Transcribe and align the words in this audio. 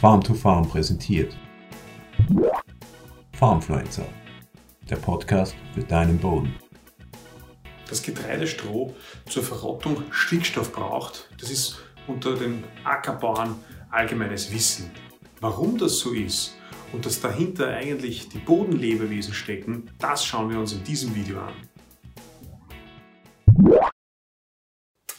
Farm 0.00 0.22
to 0.22 0.32
Farm 0.32 0.66
präsentiert. 0.66 1.36
Farmfluencer, 3.34 4.08
der 4.88 4.96
Podcast 4.96 5.54
für 5.74 5.82
deinen 5.82 6.18
Boden. 6.18 6.54
Dass 7.86 8.02
Getreidestroh 8.02 8.94
zur 9.28 9.42
Verrottung 9.42 10.02
Stickstoff 10.10 10.72
braucht, 10.72 11.28
das 11.38 11.50
ist 11.50 11.82
unter 12.06 12.34
den 12.34 12.64
Ackerbauern 12.82 13.56
allgemeines 13.90 14.50
Wissen. 14.50 14.90
Warum 15.42 15.76
das 15.76 15.98
so 15.98 16.12
ist 16.12 16.56
und 16.94 17.04
dass 17.04 17.20
dahinter 17.20 17.68
eigentlich 17.68 18.30
die 18.30 18.38
Bodenlebewesen 18.38 19.34
stecken, 19.34 19.90
das 19.98 20.24
schauen 20.24 20.48
wir 20.48 20.58
uns 20.58 20.72
in 20.72 20.82
diesem 20.82 21.14
Video 21.14 21.42
an. 21.42 21.52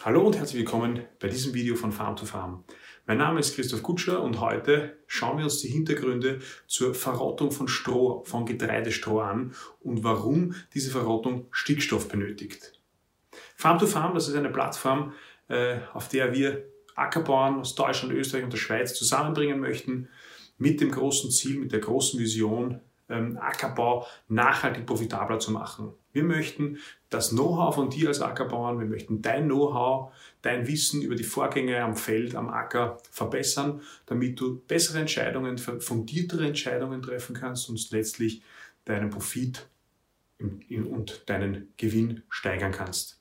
Hallo 0.04 0.26
und 0.26 0.36
herzlich 0.36 0.58
willkommen 0.58 1.04
bei 1.20 1.28
diesem 1.28 1.54
Video 1.54 1.76
von 1.76 1.92
Farm 1.92 2.16
to 2.16 2.26
Farm. 2.26 2.64
Mein 3.12 3.18
Name 3.18 3.42
ist 3.42 3.56
Christoph 3.56 3.84
Kutscher 3.84 4.24
und 4.24 4.40
heute 4.40 4.98
schauen 5.06 5.38
wir 5.38 5.44
uns 5.44 5.60
die 5.60 5.68
Hintergründe 5.68 6.40
zur 6.66 6.96
Verrottung 6.96 7.52
von 7.52 7.68
Stroh, 7.68 8.24
von 8.24 8.46
Getreidestroh 8.46 9.20
an 9.20 9.54
und 9.82 10.06
warum 10.06 10.56
diese 10.74 10.92
Verrottung 10.92 11.48
Stickstoff 11.52 12.08
benötigt. 12.08 12.80
Farm 13.58 13.80
to 13.80 13.86
Farm, 13.86 14.14
das 14.14 14.30
ist 14.30 14.36
eine 14.36 14.50
Plattform, 14.50 15.12
äh, 15.50 15.80
auf 15.92 16.08
der 16.08 16.32
wir 16.32 16.64
Ackerbauern 16.96 17.60
aus 17.60 17.76
Deutschland, 17.76 18.14
Österreich 18.14 18.46
und 18.46 18.54
der 18.54 18.58
Schweiz 18.58 18.94
zusammenbringen 18.94 19.60
möchten, 19.60 20.08
mit 20.58 20.80
dem 20.80 20.92
großen 20.92 21.32
Ziel, 21.32 21.60
mit 21.60 21.74
der 21.74 21.82
großen 21.82 22.18
Vision, 22.18 22.80
ähm, 23.10 23.38
Ackerbau 23.42 24.08
nachhaltig 24.30 24.86
profitabler 24.86 25.40
zu 25.40 25.52
machen. 25.52 25.92
Wir 26.14 26.24
möchten 26.24 26.78
das 27.10 27.30
Know-how 27.30 27.74
von 27.74 27.90
dir 27.90 28.10
als 28.10 28.22
Ackerbauern, 28.22 28.80
wir 28.80 28.86
möchten 28.86 29.22
dein 29.22 29.46
Know-how, 29.46 30.14
dein 30.42 30.68
Wissen 30.68 31.02
über 31.02 31.16
die 31.16 31.24
Vorgänge 31.24 31.82
am 31.82 31.96
Feld, 31.96 32.36
am 32.36 32.50
Acker 32.50 32.98
verbessern, 33.10 33.82
damit 34.06 34.40
du 34.40 34.62
bessere 34.68 35.00
Entscheidungen, 35.00 35.58
fundiertere 35.58 36.48
Entscheidungen 36.48 37.02
treffen 37.02 37.36
kannst 37.36 37.70
und 37.70 37.92
letztlich 37.92 38.42
deinen 38.86 39.10
Profit 39.10 39.68
und 40.40 41.30
deinen 41.30 41.74
Gewinn 41.78 42.24
steigern 42.30 42.72
kannst. 42.72 43.20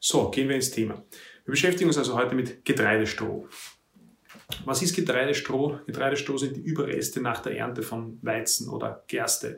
So, 0.00 0.30
gehen 0.30 0.48
wir 0.48 0.56
ins 0.56 0.70
Thema. 0.70 0.94
Wir 1.44 1.52
beschäftigen 1.52 1.88
uns 1.88 1.98
also 1.98 2.16
heute 2.16 2.34
mit 2.34 2.64
Getreidestroh. 2.64 3.48
Was 4.64 4.82
ist 4.82 4.96
Getreidestroh? 4.96 5.78
Getreidestroh 5.86 6.38
sind 6.38 6.56
die 6.56 6.62
Überreste 6.62 7.20
nach 7.20 7.40
der 7.40 7.56
Ernte 7.56 7.82
von 7.82 8.18
Weizen 8.22 8.68
oder 8.68 9.04
Gerste. 9.06 9.56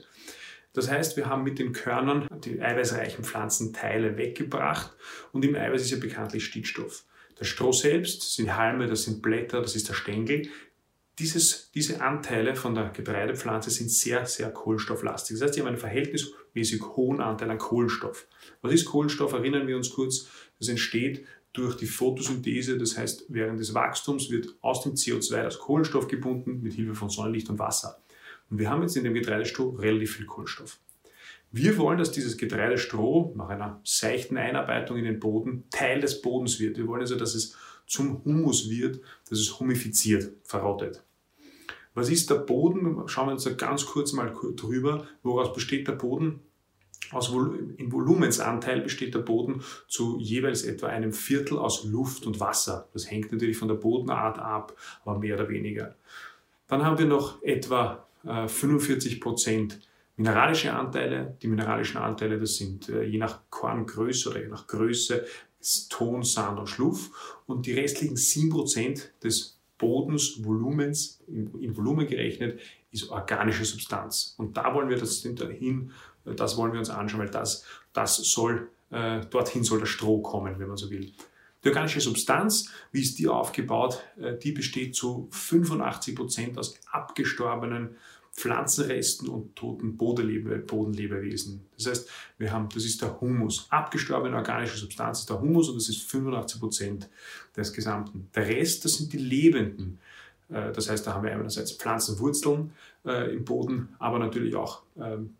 Das 0.72 0.90
heißt, 0.90 1.16
wir 1.16 1.26
haben 1.26 1.44
mit 1.44 1.58
den 1.58 1.72
Körnern 1.72 2.26
die 2.44 2.60
eiweißreichen 2.60 3.24
Pflanzenteile 3.24 4.16
weggebracht 4.16 4.92
und 5.32 5.44
im 5.44 5.54
Eiweiß 5.54 5.82
ist 5.82 5.90
ja 5.90 5.98
bekanntlich 5.98 6.44
Stickstoff. 6.44 7.04
Das 7.36 7.48
Stroh 7.48 7.72
selbst 7.72 8.34
sind 8.34 8.56
Halme, 8.56 8.86
das 8.86 9.02
sind 9.02 9.20
Blätter, 9.20 9.60
das 9.60 9.76
ist 9.76 9.88
der 9.88 9.94
Stängel. 9.94 10.48
Dieses, 11.18 11.70
diese 11.72 12.00
Anteile 12.00 12.54
von 12.54 12.74
der 12.74 12.88
Getreidepflanze 12.90 13.70
sind 13.70 13.90
sehr, 13.90 14.24
sehr 14.24 14.50
kohlenstofflastig. 14.50 15.36
Das 15.36 15.44
heißt, 15.44 15.54
sie 15.54 15.60
haben 15.60 15.68
einen 15.68 15.76
verhältnismäßig 15.76 16.82
hohen 16.96 17.20
Anteil 17.20 17.50
an 17.50 17.58
Kohlenstoff. 17.58 18.26
Was 18.62 18.72
ist 18.72 18.86
Kohlenstoff? 18.86 19.32
Erinnern 19.32 19.66
wir 19.66 19.76
uns 19.76 19.90
kurz. 19.90 20.28
Das 20.58 20.68
entsteht 20.68 21.26
durch 21.52 21.76
die 21.76 21.86
Photosynthese, 21.86 22.78
das 22.78 22.96
heißt, 22.96 23.26
während 23.28 23.60
des 23.60 23.74
Wachstums 23.74 24.30
wird 24.30 24.54
aus 24.62 24.82
dem 24.82 24.94
CO2 24.94 25.42
das 25.42 25.58
Kohlenstoff 25.58 26.08
gebunden 26.08 26.62
mit 26.62 26.72
Hilfe 26.72 26.94
von 26.94 27.10
Sonnenlicht 27.10 27.50
und 27.50 27.58
Wasser. 27.58 28.01
Und 28.52 28.58
wir 28.58 28.68
haben 28.68 28.82
jetzt 28.82 28.98
in 28.98 29.04
dem 29.04 29.14
Getreidestroh 29.14 29.70
relativ 29.70 30.16
viel 30.16 30.26
Kohlenstoff. 30.26 30.78
Wir 31.52 31.78
wollen, 31.78 31.96
dass 31.96 32.12
dieses 32.12 32.36
Getreidestroh 32.36 33.32
nach 33.34 33.48
einer 33.48 33.80
seichten 33.82 34.36
Einarbeitung 34.36 34.98
in 34.98 35.06
den 35.06 35.20
Boden 35.20 35.64
Teil 35.70 36.02
des 36.02 36.20
Bodens 36.20 36.60
wird. 36.60 36.76
Wir 36.76 36.86
wollen 36.86 37.00
also, 37.00 37.16
dass 37.16 37.34
es 37.34 37.56
zum 37.86 38.22
Humus 38.26 38.68
wird, 38.68 39.00
dass 39.30 39.38
es 39.38 39.58
humifiziert, 39.58 40.34
verrottet. 40.44 41.02
Was 41.94 42.10
ist 42.10 42.28
der 42.28 42.34
Boden? 42.34 43.08
Schauen 43.08 43.28
wir 43.28 43.32
uns 43.32 43.44
da 43.44 43.52
ganz 43.54 43.86
kurz 43.86 44.12
mal 44.12 44.34
drüber. 44.54 45.06
Woraus 45.22 45.54
besteht 45.54 45.88
der 45.88 45.92
Boden? 45.92 46.40
Aus 47.10 47.32
Vol 47.32 47.74
Im 47.78 47.90
Volumensanteil 47.90 48.82
besteht 48.82 49.14
der 49.14 49.20
Boden 49.20 49.62
zu 49.88 50.18
jeweils 50.20 50.62
etwa 50.62 50.88
einem 50.88 51.14
Viertel 51.14 51.56
aus 51.56 51.84
Luft 51.84 52.26
und 52.26 52.38
Wasser. 52.38 52.90
Das 52.92 53.10
hängt 53.10 53.32
natürlich 53.32 53.56
von 53.56 53.68
der 53.68 53.76
Bodenart 53.76 54.38
ab, 54.38 54.76
aber 55.06 55.18
mehr 55.18 55.36
oder 55.36 55.48
weniger. 55.48 55.96
Dann 56.68 56.84
haben 56.84 56.98
wir 56.98 57.06
noch 57.06 57.42
etwa 57.42 58.06
45 58.24 59.16
äh, 59.16 59.20
Prozent 59.20 59.80
mineralische 60.16 60.72
Anteile. 60.72 61.36
Die 61.42 61.48
mineralischen 61.48 61.98
Anteile, 61.98 62.38
das 62.38 62.56
sind 62.56 62.88
äh, 62.88 63.04
je 63.04 63.18
nach 63.18 63.40
Korngröße 63.50 64.30
oder 64.30 64.40
je 64.40 64.48
nach 64.48 64.66
Größe 64.66 65.24
Ton, 65.88 66.22
Sand 66.22 66.58
und 66.58 66.68
Schluff. 66.68 67.40
Und 67.46 67.66
die 67.66 67.72
restlichen 67.72 68.16
7 68.16 68.50
Prozent 68.50 69.12
des 69.22 69.58
Bodens, 69.78 70.44
Volumens, 70.44 71.20
in 71.26 71.76
Volumen 71.76 72.06
gerechnet, 72.06 72.60
ist 72.92 73.10
organische 73.10 73.64
Substanz. 73.64 74.34
Und 74.38 74.56
da 74.56 74.74
wollen 74.74 74.88
wir 74.88 74.96
das 74.96 75.22
hin, 75.22 75.90
das 76.24 76.56
wollen 76.56 76.72
wir 76.72 76.78
uns 76.78 76.90
anschauen, 76.90 77.20
weil 77.20 77.30
das, 77.30 77.64
das 77.92 78.16
soll, 78.16 78.68
äh, 78.90 79.20
dorthin 79.26 79.64
soll 79.64 79.80
das 79.80 79.88
Stroh 79.88 80.20
kommen, 80.20 80.58
wenn 80.58 80.68
man 80.68 80.76
so 80.76 80.90
will. 80.90 81.12
Die 81.64 81.68
organische 81.68 82.00
Substanz, 82.00 82.70
wie 82.90 83.02
ist 83.02 83.18
die 83.18 83.28
aufgebaut? 83.28 84.02
Äh, 84.20 84.36
die 84.36 84.52
besteht 84.52 84.94
zu 84.94 85.28
85 85.30 86.14
Prozent 86.14 86.58
aus 86.58 86.74
abgestorbenen 86.90 87.96
Pflanzenresten 88.34 89.28
und 89.28 89.54
toten 89.56 89.98
Bodenlebewesen. 89.98 91.66
Das 91.76 91.86
heißt, 91.86 92.10
wir 92.38 92.50
haben, 92.50 92.68
das 92.72 92.84
ist 92.84 93.02
der 93.02 93.20
Humus. 93.20 93.66
Abgestorbene 93.68 94.34
organische 94.36 94.78
Substanz 94.78 95.20
ist 95.20 95.30
der 95.30 95.40
Humus 95.40 95.68
und 95.68 95.76
das 95.76 95.90
ist 95.90 96.02
85 96.10 96.60
Prozent 96.60 97.08
des 97.54 97.72
Gesamten. 97.74 98.28
Der 98.34 98.48
Rest, 98.48 98.86
das 98.86 98.94
sind 98.94 99.12
die 99.12 99.18
Lebenden. 99.18 99.98
Äh, 100.48 100.72
das 100.72 100.88
heißt, 100.88 101.06
da 101.06 101.14
haben 101.14 101.24
wir 101.24 101.32
einerseits 101.32 101.72
Pflanzenwurzeln 101.72 102.72
äh, 103.04 103.34
im 103.34 103.44
Boden, 103.44 103.94
aber 103.98 104.18
natürlich 104.18 104.56
auch 104.56 104.82
ähm, 104.98 105.34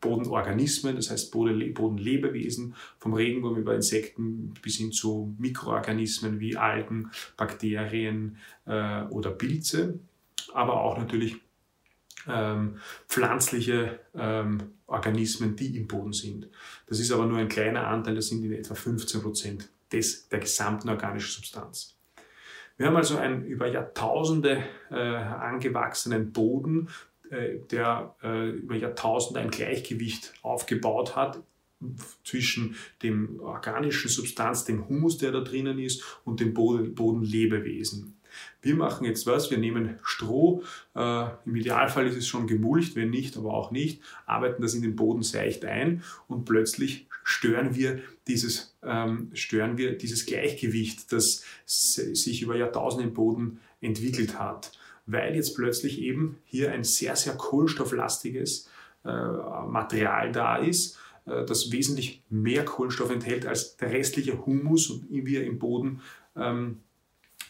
Bodenorganismen, 0.00 0.96
das 0.96 1.10
heißt 1.10 1.30
Bodenlebewesen, 1.30 2.74
vom 2.98 3.14
Regenwurm 3.14 3.56
über 3.56 3.74
Insekten 3.74 4.54
bis 4.62 4.76
hin 4.76 4.92
zu 4.92 5.34
Mikroorganismen 5.38 6.40
wie 6.40 6.56
Algen, 6.56 7.10
Bakterien 7.36 8.38
äh, 8.66 9.02
oder 9.04 9.30
Pilze, 9.30 9.98
aber 10.52 10.80
auch 10.80 10.96
natürlich 10.98 11.36
ähm, 12.26 12.78
pflanzliche 13.08 14.00
ähm, 14.14 14.62
Organismen, 14.86 15.56
die 15.56 15.76
im 15.76 15.86
Boden 15.86 16.12
sind. 16.12 16.48
Das 16.86 16.98
ist 16.98 17.12
aber 17.12 17.26
nur 17.26 17.38
ein 17.38 17.48
kleiner 17.48 17.86
Anteil, 17.86 18.14
das 18.14 18.28
sind 18.28 18.44
in 18.44 18.52
etwa 18.52 18.74
15 18.74 19.22
Prozent 19.22 19.68
des, 19.92 20.28
der 20.28 20.40
gesamten 20.40 20.88
organischen 20.88 21.30
Substanz. 21.30 21.96
Wir 22.76 22.86
haben 22.86 22.96
also 22.96 23.16
einen 23.18 23.44
über 23.44 23.68
Jahrtausende 23.68 24.64
äh, 24.90 24.96
angewachsenen 24.96 26.32
Boden, 26.32 26.88
der 27.70 28.14
äh, 28.22 28.50
über 28.50 28.76
Jahrtausende 28.76 29.40
ein 29.40 29.50
Gleichgewicht 29.50 30.34
aufgebaut 30.42 31.16
hat 31.16 31.42
zwischen 32.24 32.76
dem 33.02 33.40
organischen 33.40 34.08
Substanz, 34.08 34.64
dem 34.64 34.88
Humus, 34.88 35.18
der 35.18 35.32
da 35.32 35.40
drinnen 35.40 35.78
ist, 35.78 36.02
und 36.24 36.40
dem 36.40 36.54
Boden, 36.54 36.94
Bodenlebewesen. 36.94 38.16
Wir 38.62 38.74
machen 38.74 39.04
jetzt 39.04 39.26
was, 39.26 39.50
wir 39.50 39.58
nehmen 39.58 39.98
Stroh, 40.02 40.62
äh, 40.96 41.26
im 41.44 41.56
Idealfall 41.56 42.06
ist 42.06 42.16
es 42.16 42.26
schon 42.26 42.46
gemulcht, 42.46 42.96
wenn 42.96 43.10
nicht, 43.10 43.36
aber 43.36 43.54
auch 43.54 43.70
nicht, 43.70 44.02
arbeiten 44.26 44.62
das 44.62 44.74
in 44.74 44.82
den 44.82 44.96
Boden 44.96 45.22
seicht 45.22 45.64
ein 45.64 46.02
und 46.26 46.44
plötzlich 46.44 47.06
stören 47.22 47.74
wir 47.74 48.00
dieses, 48.26 48.76
ähm, 48.82 49.30
stören 49.34 49.78
wir 49.78 49.96
dieses 49.96 50.26
Gleichgewicht, 50.26 51.12
das 51.12 51.44
sich 51.64 52.42
über 52.42 52.56
Jahrtausende 52.56 53.06
im 53.06 53.14
Boden 53.14 53.60
entwickelt 53.84 54.38
hat 54.38 54.72
weil 55.06 55.34
jetzt 55.34 55.54
plötzlich 55.54 56.00
eben 56.00 56.38
hier 56.44 56.72
ein 56.72 56.84
sehr, 56.84 57.16
sehr 57.16 57.34
kohlenstofflastiges 57.34 58.68
äh, 59.04 59.08
Material 59.08 60.32
da 60.32 60.56
ist, 60.56 60.98
äh, 61.26 61.44
das 61.44 61.70
wesentlich 61.72 62.22
mehr 62.30 62.64
Kohlenstoff 62.64 63.10
enthält 63.10 63.46
als 63.46 63.76
der 63.76 63.92
restliche 63.92 64.44
Humus, 64.46 65.00
wie 65.10 65.36
er 65.36 65.44
im 65.44 65.58
Boden 65.58 66.00
ähm, 66.36 66.80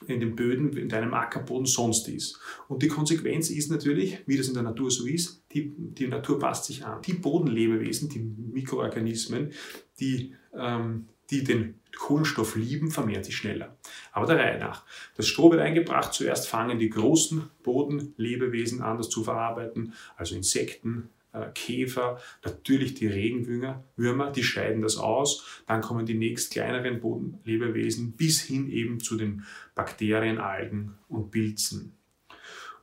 in 0.09 0.19
den 0.19 0.35
Böden, 0.35 0.77
in 0.77 0.89
deinem 0.89 1.15
Ackerboden 1.15 1.67
sonst 1.67 2.09
ist. 2.09 2.39
Und 2.69 2.83
die 2.83 2.89
Konsequenz 2.89 3.49
ist 3.49 3.71
natürlich, 3.71 4.19
wie 4.27 4.37
das 4.37 4.49
in 4.49 4.55
der 4.55 4.65
Natur 4.65 4.91
so 4.91 5.07
ist, 5.07 5.45
die, 5.53 5.73
die 5.77 6.09
Natur 6.09 6.41
passt 6.41 6.65
sich 6.65 6.85
an. 6.85 7.01
Die 7.03 7.15
Bodenlebewesen, 7.15 8.09
die 8.09 8.19
Mikroorganismen, 8.19 9.53
die, 10.01 10.35
ähm, 10.53 11.07
die 11.31 11.45
den 11.45 11.81
Kohlenstoff 11.97 12.57
lieben, 12.57 12.91
vermehrt 12.91 13.25
sich 13.25 13.37
schneller. 13.37 13.77
Aber 14.13 14.27
der 14.27 14.39
Reihe 14.39 14.59
nach. 14.59 14.85
Das 15.17 15.27
Stroh 15.27 15.51
wird 15.51 15.61
eingebracht. 15.61 16.13
Zuerst 16.13 16.49
fangen 16.49 16.79
die 16.79 16.91
großen 16.91 17.49
Bodenlebewesen 17.63 18.83
an, 18.83 18.99
das 18.99 19.09
zu 19.09 19.25
verarbeiten, 19.25 19.95
also 20.17 20.35
Insekten, 20.35 21.09
äh, 21.33 21.47
Käfer, 21.55 22.21
natürlich 22.45 22.95
die 22.95 23.07
Regenwürmer, 23.07 24.31
die 24.31 24.45
scheiden 24.45 24.83
das 24.83 24.97
aus. 24.97 25.63
Dann 25.67 25.81
kommen 25.81 26.07
die 26.07 26.15
nächst 26.15 26.53
kleineren 26.53 27.01
Bodenlebewesen 27.01 28.13
bis 28.13 28.41
hin 28.41 28.71
eben 28.71 29.01
zu 29.01 29.17
den 29.17 29.45
Bakterien, 29.75 30.39
Algen 30.39 30.97
und 31.09 31.31
Pilzen. 31.31 31.93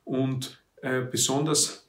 Und 0.04 0.62
äh, 0.82 1.02
besonders 1.02 1.81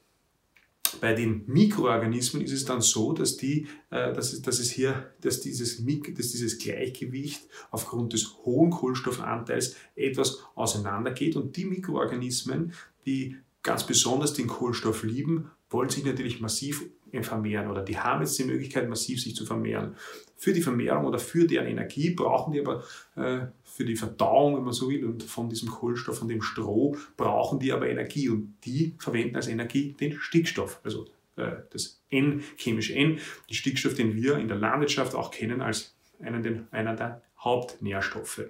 Bei 1.01 1.13
den 1.13 1.43
Mikroorganismen 1.47 2.43
ist 2.43 2.51
es 2.51 2.65
dann 2.65 2.81
so, 2.81 3.13
dass, 3.13 3.37
die, 3.37 3.67
äh, 3.89 4.13
dass, 4.13 4.33
es, 4.33 4.41
dass 4.41 4.59
es 4.59 4.71
hier, 4.71 5.13
dass 5.21 5.41
dieses, 5.41 5.77
dass 5.77 6.31
dieses 6.31 6.57
Gleichgewicht 6.57 7.47
aufgrund 7.71 8.13
des 8.13 8.35
hohen 8.45 8.71
Kohlenstoffanteils 8.71 9.75
etwas 9.95 10.39
auseinandergeht 10.55 11.35
und 11.35 11.55
die 11.55 11.65
Mikroorganismen, 11.65 12.73
die 13.05 13.37
ganz 13.63 13.85
besonders 13.85 14.33
den 14.33 14.47
Kohlenstoff 14.47 15.03
lieben, 15.03 15.49
wollen 15.73 15.89
sich 15.89 16.05
natürlich 16.05 16.39
massiv 16.39 16.85
vermehren 17.21 17.69
oder 17.69 17.83
die 17.83 17.99
haben 17.99 18.21
jetzt 18.21 18.39
die 18.39 18.45
Möglichkeit, 18.45 18.89
massiv 18.89 19.21
sich 19.21 19.35
zu 19.35 19.45
vermehren. 19.45 19.95
Für 20.35 20.53
die 20.53 20.61
Vermehrung 20.61 21.05
oder 21.05 21.19
für 21.19 21.45
deren 21.45 21.67
Energie 21.67 22.11
brauchen 22.11 22.53
die 22.53 22.61
aber 22.61 22.83
äh, 23.15 23.47
für 23.63 23.85
die 23.85 23.95
Verdauung, 23.95 24.57
wenn 24.57 24.63
man 24.63 24.73
so 24.73 24.89
will, 24.89 25.05
und 25.05 25.23
von 25.23 25.49
diesem 25.49 25.69
Kohlenstoff, 25.69 26.19
von 26.19 26.27
dem 26.27 26.41
Stroh, 26.41 26.97
brauchen 27.17 27.59
die 27.59 27.71
aber 27.71 27.89
Energie 27.89 28.29
und 28.29 28.55
die 28.65 28.95
verwenden 28.97 29.35
als 29.35 29.47
Energie 29.47 29.95
den 29.99 30.13
Stickstoff, 30.19 30.79
also 30.83 31.07
äh, 31.35 31.51
das 31.71 32.01
N, 32.09 32.43
chemische 32.55 32.95
N, 32.95 33.19
den 33.49 33.53
Stickstoff, 33.53 33.95
den 33.95 34.15
wir 34.15 34.37
in 34.37 34.47
der 34.47 34.57
Landwirtschaft 34.57 35.15
auch 35.15 35.31
kennen 35.31 35.61
als 35.61 35.95
einen, 36.19 36.67
einer 36.71 36.95
der 36.95 37.21
Hauptnährstoffe. 37.39 38.43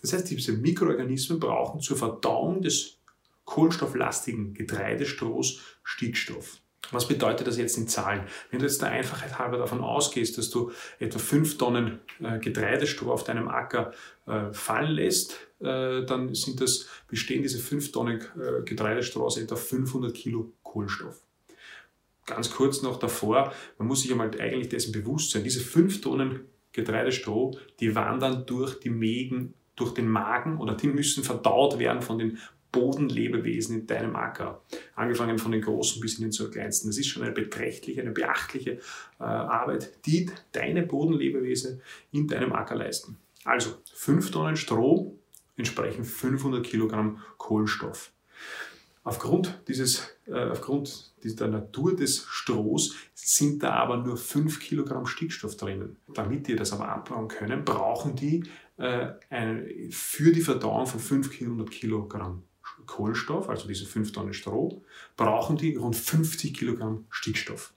Das 0.00 0.12
heißt, 0.12 0.30
diese 0.30 0.52
Mikroorganismen 0.52 1.38
brauchen 1.38 1.80
zur 1.80 1.96
Verdauung 1.96 2.62
des 2.62 2.98
kohlenstofflastigen 3.44 4.54
Getreidestrohs 4.54 5.60
Stickstoff. 5.82 6.58
Was 6.90 7.08
bedeutet 7.08 7.46
das 7.46 7.56
jetzt 7.56 7.78
in 7.78 7.88
Zahlen? 7.88 8.24
Wenn 8.50 8.60
du 8.60 8.66
jetzt 8.66 8.82
der 8.82 8.90
Einfachheit 8.90 9.38
halber 9.38 9.58
davon 9.58 9.80
ausgehst, 9.80 10.36
dass 10.38 10.50
du 10.50 10.70
etwa 10.98 11.18
5 11.18 11.58
Tonnen 11.58 12.00
äh, 12.20 12.38
Getreidestroh 12.38 13.10
auf 13.10 13.24
deinem 13.24 13.48
Acker 13.48 13.92
äh, 14.26 14.52
fallen 14.52 14.92
lässt, 14.92 15.38
äh, 15.60 16.04
dann 16.04 16.34
sind 16.34 16.60
das, 16.60 16.88
bestehen 17.08 17.42
diese 17.42 17.58
5 17.58 17.92
Tonnen 17.92 18.22
Getreidestroh 18.64 19.24
aus 19.24 19.38
etwa 19.38 19.56
500 19.56 20.14
Kilo 20.14 20.52
Kohlenstoff. 20.62 21.22
Ganz 22.26 22.50
kurz 22.50 22.82
noch 22.82 22.98
davor, 22.98 23.52
man 23.78 23.88
muss 23.88 24.02
sich 24.02 24.10
einmal 24.10 24.30
eigentlich 24.40 24.70
dessen 24.70 24.92
bewusst 24.92 25.30
sein, 25.30 25.44
diese 25.44 25.60
5 25.60 26.00
Tonnen 26.00 26.40
Getreidestroh, 26.72 27.56
die 27.80 27.94
wandern 27.94 28.46
durch 28.46 28.80
die 28.80 28.90
Mägen, 28.90 29.54
durch 29.76 29.94
den 29.94 30.08
Magen 30.08 30.58
oder 30.58 30.74
die 30.74 30.88
müssen 30.88 31.24
verdaut 31.24 31.78
werden 31.78 32.02
von 32.02 32.18
den 32.18 32.38
Bodenlebewesen 32.74 33.80
in 33.80 33.86
deinem 33.86 34.16
Acker. 34.16 34.62
Angefangen 34.96 35.38
von 35.38 35.52
den 35.52 35.60
großen 35.60 36.00
bis 36.00 36.18
hin 36.18 36.32
zu 36.32 36.44
den 36.44 36.52
kleinsten. 36.52 36.88
Das 36.88 36.98
ist 36.98 37.06
schon 37.06 37.22
eine 37.22 37.32
beträchtliche, 37.32 38.00
eine 38.00 38.10
beachtliche 38.10 38.72
äh, 39.20 39.22
Arbeit, 39.22 40.04
die 40.06 40.28
deine 40.50 40.82
Bodenlebewesen 40.82 41.80
in 42.10 42.26
deinem 42.26 42.52
Acker 42.52 42.74
leisten. 42.74 43.16
Also 43.44 43.76
5 43.94 44.32
Tonnen 44.32 44.56
Stroh 44.56 45.16
entsprechen 45.56 46.04
500 46.04 46.66
Kilogramm 46.66 47.22
Kohlenstoff. 47.38 48.10
Aufgrund, 49.04 49.62
dieses, 49.68 50.16
äh, 50.26 50.32
aufgrund 50.32 51.12
der 51.22 51.48
Natur 51.48 51.94
des 51.94 52.24
Strohs 52.28 52.96
sind 53.14 53.62
da 53.62 53.74
aber 53.74 53.98
nur 53.98 54.16
5 54.16 54.58
Kilogramm 54.58 55.06
Stickstoff 55.06 55.56
drinnen. 55.56 55.96
Damit 56.12 56.48
die 56.48 56.56
das 56.56 56.72
aber 56.72 56.88
abbauen 56.88 57.28
können, 57.28 57.64
brauchen 57.64 58.16
die 58.16 58.42
äh, 58.78 59.10
eine, 59.30 59.68
für 59.90 60.32
die 60.32 60.40
Verdauung 60.40 60.86
von 60.86 60.98
500 60.98 61.70
Kilogramm 61.70 62.42
Kohlenstoff, 62.86 63.48
also 63.48 63.68
diese 63.68 63.86
5 63.86 64.12
Tonnen 64.12 64.34
Stroh, 64.34 64.82
brauchen 65.16 65.56
die 65.56 65.76
rund 65.76 65.96
50 65.96 66.54
Kilogramm 66.54 67.06
Stickstoff. 67.10 67.72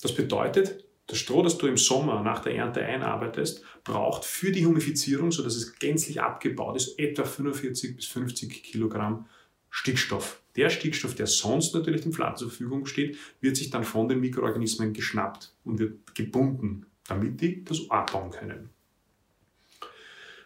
Das 0.00 0.14
bedeutet, 0.14 0.84
das 1.06 1.18
Stroh, 1.18 1.42
das 1.42 1.58
du 1.58 1.66
im 1.66 1.76
Sommer 1.76 2.22
nach 2.22 2.40
der 2.40 2.54
Ernte 2.54 2.82
einarbeitest, 2.82 3.62
braucht 3.84 4.24
für 4.24 4.52
die 4.52 4.66
Humifizierung, 4.66 5.30
sodass 5.30 5.56
es 5.56 5.78
gänzlich 5.78 6.20
abgebaut 6.20 6.76
ist, 6.76 6.98
etwa 6.98 7.24
45 7.24 7.96
bis 7.96 8.06
50 8.06 8.62
Kilogramm 8.62 9.26
Stickstoff. 9.70 10.42
Der 10.56 10.70
Stickstoff, 10.70 11.14
der 11.14 11.26
sonst 11.26 11.74
natürlich 11.74 12.02
den 12.02 12.12
Pflanzen 12.12 12.40
zur 12.40 12.50
Verfügung 12.50 12.86
steht, 12.86 13.16
wird 13.40 13.56
sich 13.56 13.70
dann 13.70 13.84
von 13.84 14.08
den 14.08 14.20
Mikroorganismen 14.20 14.92
geschnappt 14.92 15.54
und 15.64 15.78
wird 15.78 16.14
gebunden, 16.14 16.86
damit 17.08 17.40
die 17.40 17.64
das 17.64 17.90
abbauen 17.90 18.30
können. 18.30 18.70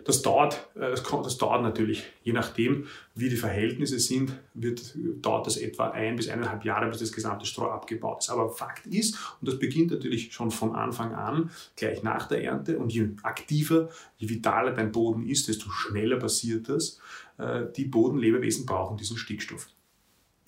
Das 0.07 0.23
dauert, 0.23 0.69
äh, 0.77 0.95
das 0.95 1.39
dauert 1.39 1.63
natürlich, 1.63 2.05
je 2.23 2.33
nachdem, 2.33 2.87
wie 3.17 3.29
die 3.29 3.37
Verhältnisse 3.37 3.99
sind, 3.99 4.33
wird, 4.55 4.97
dauert 5.21 5.47
das 5.49 5.57
etwa 5.57 5.91
ein 5.91 6.15
bis 6.15 6.29
eineinhalb 6.29 6.65
Jahre, 6.65 6.89
bis 6.89 7.01
das 7.01 7.11
gesamte 7.11 7.45
Stroh 7.45 7.67
abgebaut 7.67 8.23
ist. 8.23 8.31
Aber 8.31 8.49
Fakt 8.51 8.87
ist, 8.87 9.19
und 9.41 9.49
das 9.49 9.59
beginnt 9.59 9.91
natürlich 9.91 10.33
schon 10.33 10.53
von 10.53 10.77
Anfang 10.77 11.13
an, 11.13 11.51
gleich 11.75 12.05
nach 12.05 12.29
der 12.29 12.45
Ernte, 12.45 12.79
und 12.79 12.93
je 12.93 13.09
aktiver, 13.25 13.89
je 14.17 14.29
vitaler 14.29 14.73
dein 14.73 14.93
Boden 14.93 15.27
ist, 15.27 15.49
desto 15.49 15.69
schneller 15.71 16.19
passiert 16.19 16.69
das. 16.69 17.01
Äh, 17.39 17.65
die 17.77 17.87
Bodenlebewesen 17.87 18.65
brauchen 18.65 18.97
diesen 18.97 19.17
Stickstoff 19.17 19.69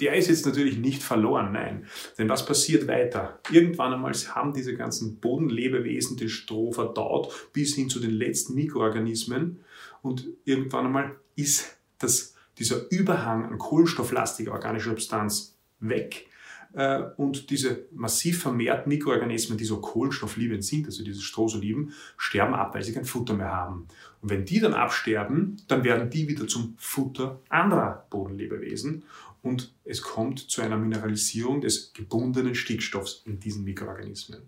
der 0.00 0.14
ist 0.14 0.28
jetzt 0.28 0.46
natürlich 0.46 0.78
nicht 0.78 1.02
verloren, 1.02 1.52
nein. 1.52 1.86
Denn 2.18 2.28
was 2.28 2.46
passiert 2.46 2.86
weiter? 2.86 3.40
Irgendwann 3.50 3.92
einmal 3.92 4.12
haben 4.12 4.52
diese 4.52 4.76
ganzen 4.76 5.16
Bodenlebewesen 5.16 6.16
den 6.16 6.28
Stroh 6.28 6.72
verdaut 6.72 7.50
bis 7.52 7.74
hin 7.74 7.88
zu 7.88 7.98
den 7.98 8.12
letzten 8.12 8.54
Mikroorganismen 8.54 9.60
und 10.02 10.26
irgendwann 10.44 10.86
einmal 10.86 11.16
ist 11.34 11.78
das, 11.98 12.34
dieser 12.58 12.90
Überhang 12.90 13.44
an 13.44 13.58
kohlenstofflastiger 13.58 14.52
organischer 14.52 14.90
Substanz 14.90 15.56
weg 15.80 16.28
äh, 16.72 17.02
und 17.16 17.50
diese 17.50 17.86
massiv 17.92 18.42
vermehrten 18.42 18.88
Mikroorganismen, 18.88 19.58
die 19.58 19.64
so 19.64 19.80
kohlenstoffliebend 19.80 20.64
sind, 20.64 20.86
also 20.86 21.02
dieses 21.02 21.22
Stroh 21.22 21.48
so 21.48 21.58
lieben, 21.58 21.92
sterben 22.16 22.54
ab, 22.54 22.74
weil 22.74 22.82
sie 22.82 22.92
kein 22.92 23.04
Futter 23.04 23.34
mehr 23.34 23.52
haben. 23.52 23.88
Und 24.20 24.30
wenn 24.30 24.44
die 24.44 24.60
dann 24.60 24.74
absterben, 24.74 25.56
dann 25.68 25.84
werden 25.84 26.10
die 26.10 26.28
wieder 26.28 26.46
zum 26.46 26.74
Futter 26.78 27.40
anderer 27.48 28.06
Bodenlebewesen 28.10 29.04
und 29.42 29.74
es 29.84 30.02
kommt 30.02 30.50
zu 30.50 30.62
einer 30.62 30.76
Mineralisierung 30.76 31.60
des 31.60 31.92
gebundenen 31.92 32.54
Stickstoffs 32.54 33.22
in 33.24 33.40
diesen 33.40 33.64
Mikroorganismen. 33.64 34.42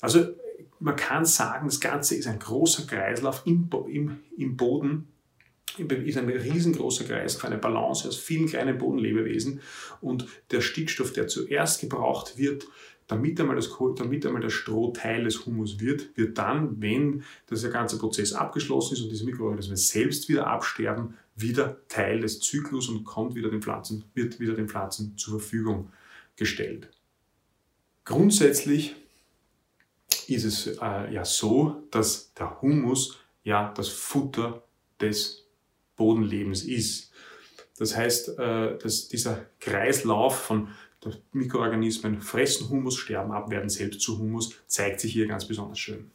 Also 0.00 0.28
man 0.80 0.96
kann 0.96 1.24
sagen, 1.24 1.66
das 1.66 1.80
Ganze 1.80 2.14
ist 2.14 2.26
ein 2.26 2.38
großer 2.38 2.86
Kreislauf 2.86 3.42
im, 3.44 3.68
im, 3.88 4.20
im 4.36 4.56
Boden, 4.56 5.08
ist 5.76 6.18
ein 6.18 6.28
riesengroßer 6.28 7.04
Kreislauf, 7.04 7.44
eine 7.44 7.58
Balance 7.58 8.08
aus 8.08 8.16
vielen 8.16 8.46
kleinen 8.46 8.78
Bodenlebewesen 8.78 9.60
und 10.00 10.26
der 10.50 10.60
Stickstoff, 10.60 11.12
der 11.12 11.28
zuerst 11.28 11.80
gebraucht 11.80 12.38
wird, 12.38 12.66
damit 13.06 13.40
einmal, 13.40 13.56
das, 13.56 13.70
damit 13.96 14.26
einmal 14.26 14.42
das 14.42 14.52
Stroh 14.52 14.92
Teil 14.92 15.24
des 15.24 15.46
Humus 15.46 15.80
wird, 15.80 16.16
wird 16.16 16.36
dann, 16.36 16.80
wenn 16.80 17.24
dieser 17.50 17.70
ganze 17.70 17.98
Prozess 17.98 18.34
abgeschlossen 18.34 18.94
ist 18.94 19.02
und 19.02 19.10
diese 19.10 19.24
Mikroorganismen 19.24 19.76
selbst 19.76 20.28
wieder 20.28 20.46
absterben, 20.46 21.14
wieder 21.40 21.86
Teil 21.88 22.20
des 22.20 22.40
Zyklus 22.40 22.88
und 22.88 23.04
kommt 23.04 23.34
wieder 23.34 23.50
den 23.50 23.62
Pflanzen, 23.62 24.04
wird 24.14 24.40
wieder 24.40 24.54
den 24.54 24.68
Pflanzen 24.68 25.16
zur 25.16 25.40
Verfügung 25.40 25.92
gestellt. 26.36 26.88
Grundsätzlich 28.04 28.96
ist 30.26 30.44
es 30.44 30.66
äh, 30.66 31.12
ja 31.12 31.24
so, 31.24 31.86
dass 31.90 32.32
der 32.34 32.60
Humus 32.60 33.18
ja 33.44 33.72
das 33.74 33.88
Futter 33.88 34.62
des 35.00 35.46
Bodenlebens 35.96 36.62
ist. 36.64 37.12
Das 37.78 37.96
heißt, 37.96 38.38
äh, 38.38 38.78
dass 38.78 39.08
dieser 39.08 39.46
Kreislauf 39.60 40.38
von 40.38 40.68
Mikroorganismen 41.32 42.20
fressen 42.20 42.68
Humus, 42.68 42.96
sterben 42.96 43.30
ab, 43.32 43.50
werden 43.50 43.68
selbst 43.68 44.00
zu 44.00 44.18
Humus, 44.18 44.54
zeigt 44.66 45.00
sich 45.00 45.12
hier 45.12 45.26
ganz 45.26 45.46
besonders 45.46 45.78
schön. 45.78 46.10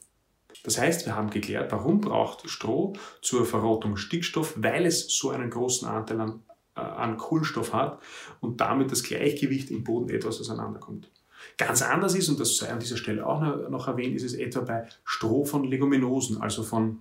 Das 0.64 0.80
heißt, 0.80 1.06
wir 1.06 1.16
haben 1.16 1.30
geklärt, 1.30 1.72
warum 1.72 2.02
braucht 2.02 2.50
Stroh 2.50 2.94
zur 3.22 3.46
Verrottung 3.46 3.98
Stickstoff, 3.98 4.56
weil 4.58 4.86
es 4.86 5.16
so 5.16 5.30
einen 5.30 5.50
großen 5.50 5.88
Anteil 5.88 6.22
an, 6.22 6.44
äh, 6.76 6.80
an 6.80 7.18
Kohlenstoff 7.18 7.74
hat 7.74 8.02
und 8.40 8.62
damit 8.62 8.92
das 8.92 9.04
Gleichgewicht 9.04 9.70
im 9.72 9.84
Boden 9.84 10.10
etwas 10.10 10.40
auseinanderkommt. 10.40 11.12
Ganz 11.58 11.82
anders 11.82 12.16
ist, 12.16 12.30
und 12.30 12.40
das 12.40 12.56
sei 12.56 12.72
an 12.72 12.80
dieser 12.80 12.96
Stelle 12.96 13.26
auch 13.26 13.70
noch 13.70 13.88
erwähnt, 13.88 14.16
ist 14.16 14.24
es 14.24 14.34
etwa 14.34 14.62
bei 14.62 14.88
Stroh 15.04 15.44
von 15.44 15.66
Leguminosen, 15.66 16.42
also 16.42 16.64
von 16.64 17.00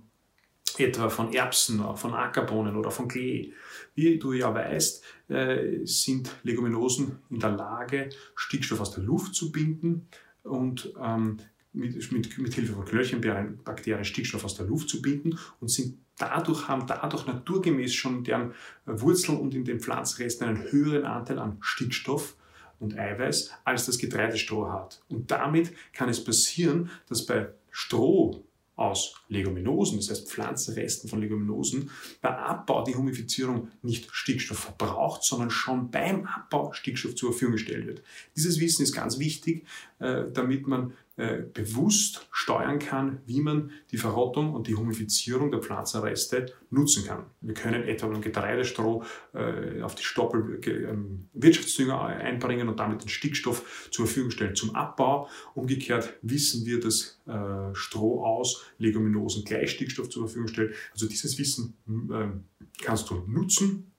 etwa 0.77 1.09
von 1.09 1.33
Erbsen, 1.33 1.81
von 1.95 2.13
Ackerbohnen 2.13 2.75
oder 2.75 2.91
von 2.91 3.07
Klee. 3.07 3.53
Wie 3.95 4.17
du 4.17 4.33
ja 4.33 4.53
weißt, 4.53 5.03
äh, 5.29 5.85
sind 5.85 6.35
Leguminosen 6.43 7.19
in 7.29 7.39
der 7.39 7.51
Lage, 7.51 8.09
Stickstoff 8.35 8.81
aus 8.81 8.91
der 8.91 9.03
Luft 9.03 9.35
zu 9.35 9.51
binden 9.51 10.07
und 10.43 10.93
ähm, 11.01 11.37
mit, 11.73 12.11
mit, 12.11 12.37
mit 12.37 12.53
Hilfe 12.53 12.73
von 12.73 12.85
Knöllchenbakterien 12.85 14.05
Stickstoff 14.05 14.45
aus 14.45 14.55
der 14.55 14.67
Luft 14.67 14.89
zu 14.89 15.01
binden 15.01 15.37
und 15.59 15.69
sind 15.69 15.97
dadurch, 16.17 16.67
haben 16.67 16.85
dadurch 16.87 17.25
naturgemäß 17.25 17.93
schon 17.93 18.23
deren 18.23 18.53
Wurzeln 18.85 19.39
und 19.39 19.53
in 19.53 19.65
den 19.65 19.79
Pflanzenresten 19.79 20.47
einen 20.47 20.71
höheren 20.71 21.05
Anteil 21.05 21.39
an 21.39 21.57
Stickstoff 21.61 22.35
und 22.79 22.97
Eiweiß 22.97 23.51
als 23.63 23.85
das 23.85 23.97
Getreidestroh 23.97 24.69
hat. 24.69 25.01
Und 25.09 25.31
damit 25.31 25.73
kann 25.93 26.09
es 26.09 26.23
passieren, 26.23 26.89
dass 27.07 27.25
bei 27.25 27.49
Stroh 27.71 28.43
aus 28.75 29.15
Leguminosen, 29.29 29.97
das 29.97 30.09
heißt 30.09 30.31
Pflanzenresten 30.31 31.07
von 31.07 31.21
Leguminosen, 31.21 31.91
bei 32.21 32.35
Abbau 32.35 32.83
die 32.83 32.95
Humifizierung 32.95 33.69
nicht 33.83 34.09
Stickstoff 34.11 34.59
verbraucht, 34.59 35.23
sondern 35.23 35.51
schon 35.51 35.91
beim 35.91 36.25
Abbau 36.25 36.73
Stickstoff 36.73 37.15
zur 37.15 37.31
Verfügung 37.31 37.53
gestellt 37.53 37.85
wird. 37.85 38.01
Dieses 38.35 38.59
Wissen 38.59 38.83
ist 38.83 38.93
ganz 38.93 39.19
wichtig, 39.19 39.65
äh, 39.99 40.23
damit 40.33 40.67
man 40.67 40.93
äh, 41.15 41.43
bewusst 41.53 42.27
steuern 42.31 42.79
kann, 42.79 43.21
wie 43.27 43.39
man 43.39 43.69
die 43.91 43.97
Verrottung 43.97 44.55
und 44.55 44.65
die 44.65 44.73
Humifizierung 44.73 45.51
der 45.51 45.61
Pflanzenreste 45.61 46.47
nutzen 46.71 47.05
kann. 47.05 47.25
Wir 47.39 47.53
können 47.53 47.83
etwa 47.83 48.07
beim 48.07 48.21
Getreidestroh 48.21 49.03
äh, 49.35 49.83
auf 49.83 49.93
die 49.93 50.01
Stoppel 50.01 50.59
ähm, 50.65 51.29
Wirtschaftsdünger 51.33 52.01
einbringen 52.01 52.67
und 52.67 52.79
damit 52.79 53.03
den 53.03 53.09
Stickstoff 53.09 53.89
zur 53.91 54.07
Verfügung 54.07 54.31
stellen 54.31 54.55
zum 54.55 54.73
Abbau. 54.75 55.29
Umgekehrt 55.53 56.15
wissen 56.23 56.65
wir, 56.65 56.79
dass 56.79 57.21
äh, 57.27 57.75
Stroh 57.75 58.25
aus 58.25 58.63
Leguminosen 58.79 59.43
gleich 59.45 59.69
Stickstoff 59.69 60.09
zur 60.09 60.23
Verfügung 60.27 60.47
stellt. 60.47 60.73
Also 60.93 61.07
dieses 61.07 61.37
Wissen 61.37 61.77
ähm, 61.87 62.45
kannst 62.81 63.07
du 63.11 63.23
nutzen 63.27 63.91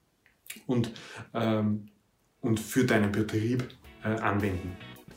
und, 0.65 0.91
ähm, 1.33 1.87
und 2.41 2.59
für 2.59 2.83
deinen 2.83 3.13
Betrieb 3.13 3.63
anwenden. 4.03 4.75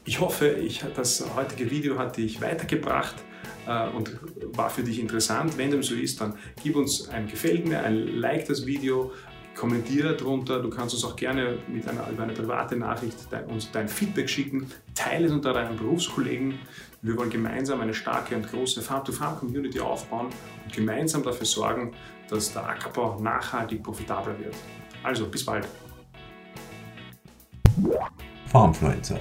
Ich 0.09 0.21
hoffe, 0.21 0.49
ich, 0.49 0.83
das 0.97 1.23
heutige 1.37 1.71
Video 1.71 1.99
hat 1.99 2.17
dich 2.17 2.41
weitergebracht 2.41 3.15
äh, 3.67 3.89
und 3.91 4.19
war 4.57 4.71
für 4.71 4.83
dich 4.83 5.01
interessant. 5.01 5.59
Wenn 5.59 5.71
dem 5.71 5.83
so 5.83 5.95
ist, 5.95 6.23
dann 6.23 6.33
gib 6.63 6.77
uns 6.77 7.11
ein 7.11 7.29
Gefällt 7.29 7.69
mir, 7.69 7.85
ein 7.85 8.17
Like 8.17 8.47
das 8.47 8.65
Video, 8.65 9.13
kommentiere 9.55 10.17
darunter. 10.17 10.63
Du 10.63 10.71
kannst 10.71 10.95
uns 10.95 11.05
auch 11.05 11.15
gerne 11.15 11.59
mit 11.69 11.87
einer, 11.87 12.09
über 12.09 12.23
eine 12.23 12.33
private 12.33 12.77
Nachricht 12.77 13.19
dein, 13.29 13.45
uns 13.49 13.71
dein 13.71 13.87
Feedback 13.87 14.31
schicken. 14.31 14.73
Teile 14.95 15.27
es 15.27 15.33
unter 15.33 15.53
deinen 15.53 15.77
Berufskollegen. 15.77 16.59
Wir 17.03 17.15
wollen 17.19 17.29
gemeinsam 17.29 17.83
eine 17.83 17.93
starke 17.93 18.35
und 18.35 18.51
große 18.51 18.81
Farm-to-Farm-Community 18.81 19.79
aufbauen 19.79 20.29
und 20.65 20.73
gemeinsam 20.73 21.23
dafür 21.23 21.45
sorgen, 21.45 21.93
dass 22.31 22.55
der 22.55 22.67
Ackerbau 22.67 23.21
nachhaltig 23.21 23.83
profitabler 23.83 24.39
wird. 24.39 24.55
Also, 25.03 25.27
bis 25.27 25.45
bald. 25.45 25.69
Farmfluencer 28.47 29.21